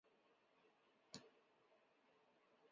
[1.11, 1.23] 蒋可心。